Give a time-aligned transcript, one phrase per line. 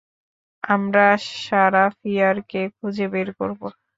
[0.63, 1.05] আমরা
[1.39, 3.61] সারাহ ফিয়ারকে খুঁজে বের করব!